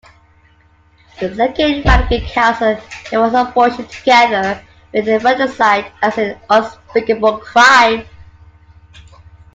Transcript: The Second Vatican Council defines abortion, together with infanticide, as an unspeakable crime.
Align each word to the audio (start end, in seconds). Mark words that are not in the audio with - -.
The 1.19 1.35
Second 1.35 1.83
Vatican 1.83 2.27
Council 2.29 2.73
defines 2.73 3.35
abortion, 3.35 3.85
together 3.87 4.59
with 4.91 5.07
infanticide, 5.07 5.91
as 6.01 6.17
an 6.17 6.39
unspeakable 6.49 7.37
crime. 7.37 8.07